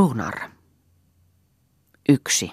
[0.00, 0.34] Runar.
[2.08, 2.52] Yksi.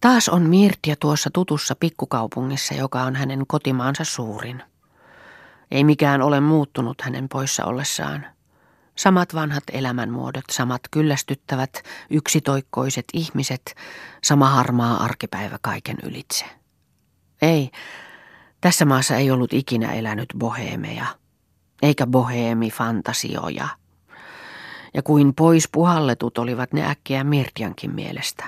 [0.00, 4.62] Taas on Mirtia tuossa tutussa pikkukaupungissa, joka on hänen kotimaansa suurin.
[5.70, 8.26] Ei mikään ole muuttunut hänen poissa ollessaan.
[8.96, 13.74] Samat vanhat elämänmuodot, samat kyllästyttävät, yksitoikkoiset ihmiset,
[14.22, 16.44] sama harmaa arkipäivä kaiken ylitse.
[17.42, 17.70] Ei,
[18.60, 21.06] tässä maassa ei ollut ikinä elänyt boheemeja,
[21.82, 23.68] eikä boheemi-fantasioja–
[24.94, 28.44] ja kuin pois puhalletut olivat ne äkkiä Mirtiankin mielestä.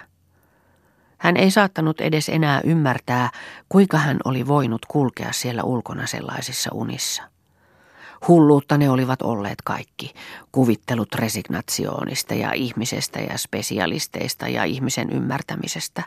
[1.18, 3.30] Hän ei saattanut edes enää ymmärtää,
[3.68, 7.22] kuinka hän oli voinut kulkea siellä ulkona sellaisissa unissa.
[8.28, 10.14] Hulluutta ne olivat olleet kaikki,
[10.52, 16.02] kuvittelut resignationista ja ihmisestä ja spesialisteista ja ihmisen ymmärtämisestä.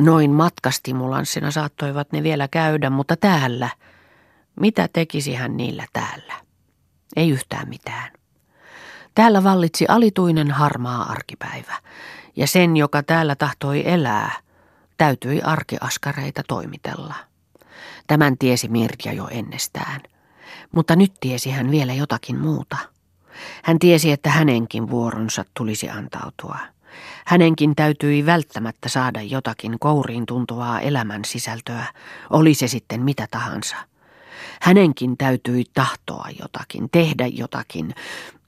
[0.00, 3.68] Noin matkastimulanssina saattoivat ne vielä käydä, mutta täällä,
[4.60, 6.34] mitä tekisi hän niillä täällä?
[7.16, 8.10] Ei yhtään mitään.
[9.14, 11.74] Täällä vallitsi alituinen harmaa arkipäivä,
[12.36, 14.32] ja sen, joka täällä tahtoi elää,
[14.96, 17.14] täytyi arkiaskareita toimitella.
[18.06, 20.00] Tämän tiesi Mirja jo ennestään,
[20.72, 22.76] mutta nyt tiesi hän vielä jotakin muuta.
[23.62, 26.58] Hän tiesi, että hänenkin vuoronsa tulisi antautua.
[27.26, 31.84] Hänenkin täytyi välttämättä saada jotakin kouriin tuntuvaa elämän sisältöä,
[32.30, 33.76] oli se sitten mitä tahansa–
[34.60, 37.94] Hänenkin täytyi tahtoa jotakin, tehdä jotakin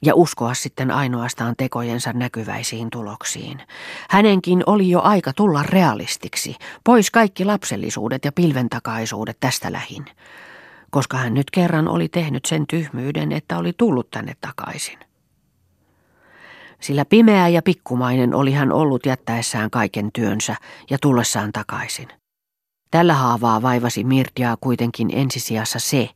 [0.05, 3.63] ja uskoa sitten ainoastaan tekojensa näkyväisiin tuloksiin.
[4.11, 10.05] Hänenkin oli jo aika tulla realistiksi, pois kaikki lapsellisuudet ja pilventakaisuudet tästä lähin,
[10.91, 14.99] koska hän nyt kerran oli tehnyt sen tyhmyyden, että oli tullut tänne takaisin.
[16.81, 20.57] Sillä pimeä ja pikkumainen oli hän ollut jättäessään kaiken työnsä
[20.91, 22.09] ja tullessaan takaisin.
[22.91, 26.11] Tällä haavaa vaivasi Mirdiaa kuitenkin ensisijassa se,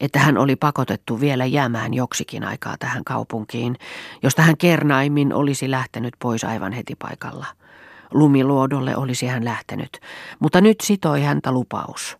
[0.00, 3.76] että hän oli pakotettu vielä jäämään joksikin aikaa tähän kaupunkiin,
[4.22, 7.46] josta hän kernaimmin olisi lähtenyt pois aivan heti paikalla.
[8.10, 10.00] Lumiluodolle olisi hän lähtenyt,
[10.38, 12.18] mutta nyt sitoi häntä lupaus.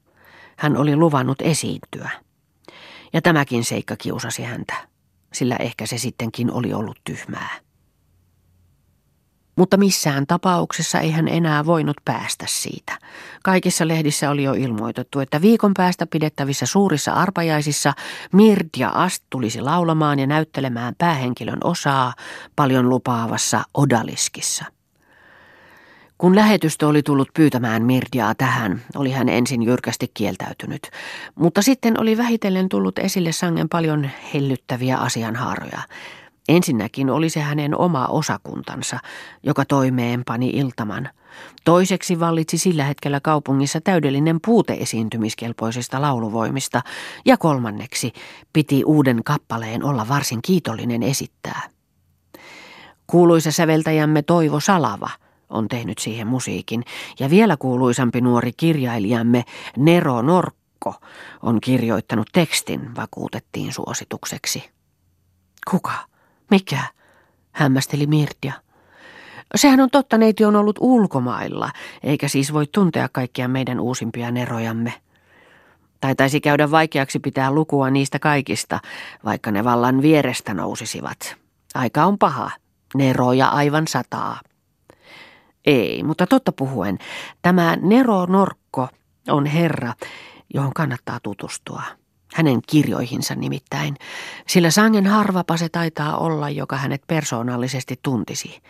[0.57, 2.11] Hän oli luvannut esiintyä.
[3.13, 4.75] Ja tämäkin seikka kiusasi häntä,
[5.33, 7.68] sillä ehkä se sittenkin oli ollut tyhmää
[9.59, 12.99] mutta missään tapauksessa ei hän enää voinut päästä siitä.
[13.43, 17.93] Kaikissa lehdissä oli jo ilmoitettu, että viikon päästä pidettävissä suurissa arpajaisissa
[18.33, 22.15] Mirdia Ast tulisi laulamaan ja näyttelemään päähenkilön osaa
[22.57, 24.65] paljon lupaavassa Odaliskissa.
[26.19, 30.91] Kun lähetystö oli tullut pyytämään Mirdiaa tähän, oli hän ensin jyrkästi kieltäytynyt,
[31.35, 35.83] mutta sitten oli vähitellen tullut esille sangen paljon hellyttäviä asianhaaroja.
[36.49, 38.99] Ensinnäkin oli se hänen oma osakuntansa,
[39.43, 41.09] joka toimeenpani iltaman.
[41.65, 46.83] Toiseksi vallitsi sillä hetkellä kaupungissa täydellinen puute esiintymiskelpoisista lauluvoimista,
[47.25, 48.13] ja kolmanneksi
[48.53, 51.69] piti uuden kappaleen olla varsin kiitollinen esittää.
[53.07, 55.11] Kuuluisa säveltäjämme Toivo Salava
[55.51, 56.85] on tehnyt siihen musiikin,
[57.21, 59.45] ja vielä kuuluisampi nuori kirjailijamme
[59.77, 60.95] Nero Norkko
[61.43, 64.71] on kirjoittanut tekstin, vakuutettiin suositukseksi.
[65.71, 66.09] Kuka?
[66.51, 66.83] Mikä?
[67.53, 68.53] hämmästeli Mirtia.
[69.55, 71.71] Sehän on totta, neiti on ollut ulkomailla,
[72.03, 74.95] eikä siis voi tuntea kaikkia meidän uusimpia nerojamme.
[76.01, 78.81] Taitaisi käydä vaikeaksi pitää lukua niistä kaikista,
[79.25, 81.37] vaikka ne vallan vierestä nousisivat.
[81.75, 82.51] Aika on paha,
[82.95, 84.41] neroja aivan sataa.
[85.65, 86.99] Ei, mutta totta puhuen,
[87.43, 88.89] tämä Nero Norkko
[89.29, 89.93] on herra,
[90.55, 91.83] johon kannattaa tutustua
[92.35, 93.97] hänen kirjoihinsa nimittäin,
[94.47, 98.63] sillä sangen harvapa se taitaa olla, joka hänet persoonallisesti tuntisi.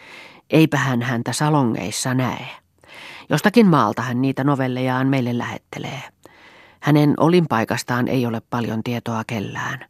[0.51, 2.47] Eipä hän häntä salongeissa näe.
[3.31, 6.03] Jostakin maalta hän niitä novellejaan meille lähettelee.
[6.81, 9.85] Hänen olinpaikastaan ei ole paljon tietoa kellään.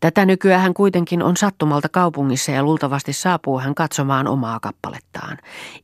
[0.00, 5.38] Tätä nykyään hän kuitenkin on sattumalta kaupungissa ja luultavasti saapuu hän katsomaan omaa kappalettaan.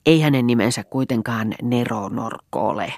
[0.06, 2.92] Ei hänen nimensä kuitenkaan Nero Norko ole.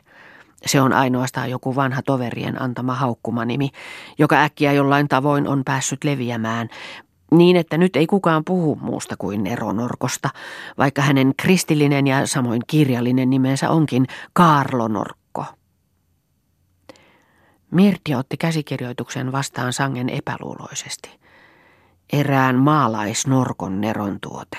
[0.67, 3.71] Se on ainoastaan joku vanha toverien antama haukkumanimi,
[4.19, 6.69] joka äkkiä jollain tavoin on päässyt leviämään,
[7.31, 10.31] niin että nyt ei kukaan puhu muusta kuin Eronorkosta,
[10.79, 15.45] vaikka hänen kristillinen ja samoin kirjallinen nimensä onkin Kaarlo Norkko.
[17.71, 21.21] Mirtia otti käsikirjoituksen vastaan sangen epäluuloisesti.
[22.13, 24.59] Erään maalaisnorkon neron tuote.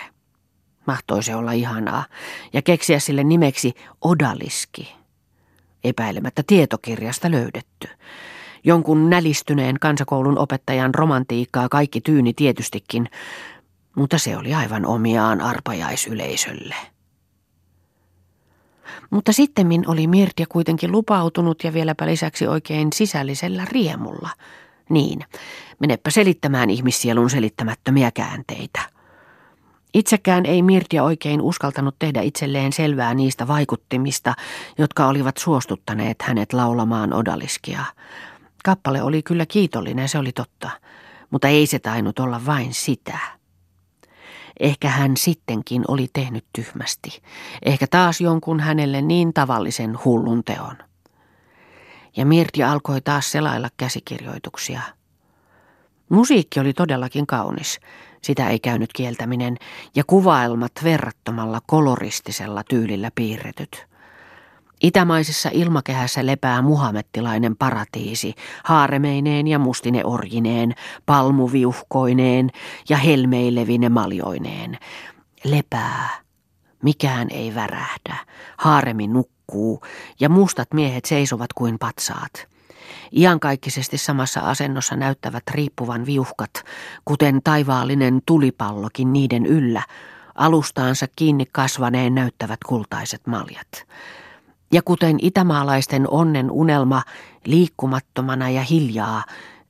[0.87, 2.05] Mahtoi se olla ihanaa
[2.53, 5.00] ja keksiä sille nimeksi Odaliski
[5.83, 7.87] epäilemättä tietokirjasta löydetty.
[8.63, 13.09] Jonkun nälistyneen kansakoulun opettajan romantiikkaa kaikki tyyni tietystikin,
[13.95, 16.75] mutta se oli aivan omiaan arpajaisyleisölle.
[19.09, 24.29] Mutta sittemmin oli Mirtia kuitenkin lupautunut ja vieläpä lisäksi oikein sisällisellä riemulla.
[24.89, 25.19] Niin,
[25.79, 28.90] menepä selittämään ihmissielun selittämättömiä käänteitä.
[29.93, 34.33] Itsekään ei Mirtia oikein uskaltanut tehdä itselleen selvää niistä vaikuttimista,
[34.77, 37.85] jotka olivat suostuttaneet hänet laulamaan odaliskia.
[38.63, 40.69] Kappale oli kyllä kiitollinen, se oli totta,
[41.29, 43.17] mutta ei se tainnut olla vain sitä.
[44.59, 47.21] Ehkä hän sittenkin oli tehnyt tyhmästi,
[47.65, 50.77] ehkä taas jonkun hänelle niin tavallisen hullun teon.
[52.17, 54.81] Ja Mirti alkoi taas selailla käsikirjoituksia.
[56.09, 57.79] Musiikki oli todellakin kaunis,
[58.21, 59.57] sitä ei käynyt kieltäminen,
[59.95, 63.91] ja kuvailmat verrattomalla koloristisella tyylillä piirretyt.
[64.83, 68.33] Itämaisessa ilmakehässä lepää muhamettilainen paratiisi,
[68.63, 70.73] haaremeineen ja mustine orjineen,
[71.05, 72.49] palmuviuhkoineen
[72.89, 74.77] ja helmeilevine maljoineen.
[75.43, 76.09] Lepää.
[76.83, 78.15] Mikään ei värähdä.
[78.57, 79.81] Haaremi nukkuu
[80.19, 82.50] ja mustat miehet seisovat kuin patsaat.
[83.17, 86.51] Iankaikkisesti samassa asennossa näyttävät riippuvan viuhkat,
[87.05, 89.83] kuten taivaallinen tulipallokin niiden yllä,
[90.35, 93.87] alustaansa kiinni kasvaneen näyttävät kultaiset maljat.
[94.71, 97.03] Ja kuten itämaalaisten onnen unelma
[97.45, 99.23] liikkumattomana ja hiljaa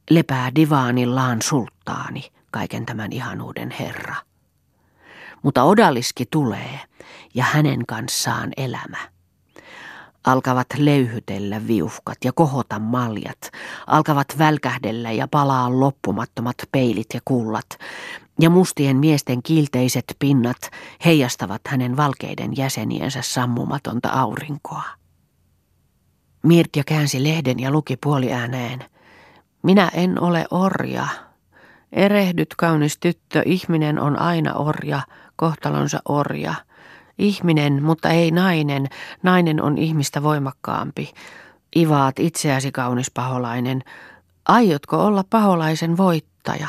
[0.09, 4.15] lepää divaanillaan sulttaani, kaiken tämän ihanuuden herra.
[5.43, 6.79] Mutta odaliski tulee
[7.33, 8.97] ja hänen kanssaan elämä.
[10.23, 13.51] Alkavat löyhytellä viuhkat ja kohota maljat,
[13.87, 17.77] alkavat välkähdellä ja palaa loppumattomat peilit ja kullat,
[18.39, 20.57] ja mustien miesten kiilteiset pinnat
[21.05, 24.83] heijastavat hänen valkeiden jäseniensä sammumatonta aurinkoa.
[26.43, 28.83] Mirtja käänsi lehden ja luki puoliääneen.
[29.63, 31.07] Minä en ole orja.
[31.91, 35.01] Erehdyt kaunis tyttö, ihminen on aina orja,
[35.35, 36.53] kohtalonsa orja.
[37.21, 38.87] Ihminen, mutta ei nainen.
[39.23, 41.13] Nainen on ihmistä voimakkaampi.
[41.75, 43.83] Ivaat itseäsi kaunis paholainen.
[44.47, 46.67] Aiotko olla paholaisen voittaja?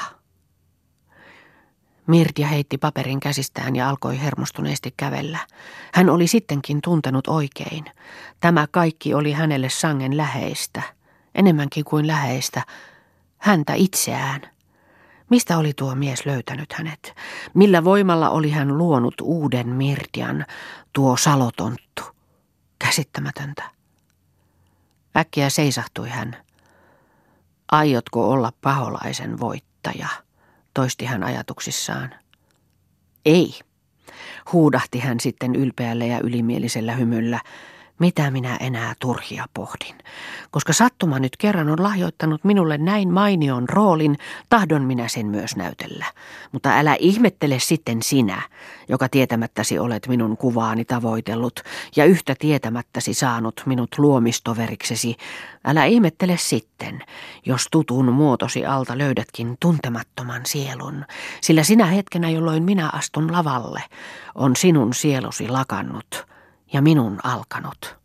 [2.07, 5.39] Mirtia heitti paperin käsistään ja alkoi hermostuneesti kävellä.
[5.95, 7.85] Hän oli sittenkin tuntenut oikein.
[8.41, 10.83] Tämä kaikki oli hänelle sangen läheistä,
[11.35, 12.63] enemmänkin kuin läheistä,
[13.39, 14.52] häntä itseään.
[15.33, 17.15] Mistä oli tuo mies löytänyt hänet?
[17.55, 20.47] Millä voimalla oli hän luonut uuden Mirtian,
[20.93, 22.03] tuo salotonttu?
[22.79, 23.63] Käsittämätöntä.
[25.17, 26.37] Äkkiä seisahtui hän.
[27.73, 30.09] Aiotko olla paholaisen voittaja?
[30.75, 32.15] toisti hän ajatuksissaan.
[33.25, 33.59] Ei,
[34.53, 37.41] huudahti hän sitten ylpeällä ja ylimielisellä hymyllä,
[37.99, 39.99] mitä minä enää turhia pohdin?
[40.51, 44.19] Koska sattuma nyt kerran on lahjoittanut minulle näin mainion roolin,
[44.49, 46.07] tahdon minä sen myös näytellä.
[46.53, 48.43] Mutta älä ihmettele sitten sinä,
[48.89, 51.61] joka tietämättäsi olet minun kuvaani tavoitellut
[51.97, 55.17] ja yhtä tietämättäsi saanut minut luomistoveriksesi.
[55.65, 57.01] Älä ihmettele sitten,
[57.47, 61.05] jos tutun muotosi alta löydätkin tuntemattoman sielun,
[61.41, 63.83] sillä sinä hetkenä, jolloin minä astun lavalle,
[64.35, 66.32] on sinun sielusi lakannut
[66.73, 67.97] ja minun alkanut.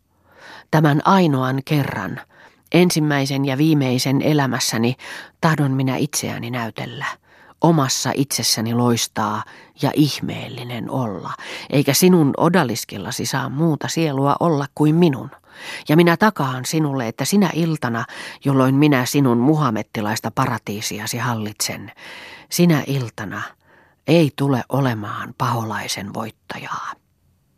[0.70, 2.20] Tämän ainoan kerran,
[2.72, 4.96] ensimmäisen ja viimeisen elämässäni,
[5.40, 7.06] tahdon minä itseäni näytellä.
[7.60, 9.42] Omassa itsessäni loistaa
[9.82, 11.32] ja ihmeellinen olla,
[11.70, 15.30] eikä sinun odaliskillasi saa muuta sielua olla kuin minun.
[15.88, 18.04] Ja minä takaan sinulle, että sinä iltana,
[18.44, 21.92] jolloin minä sinun muhamettilaista paratiisiasi hallitsen,
[22.50, 23.42] sinä iltana
[24.06, 26.92] ei tule olemaan paholaisen voittajaa.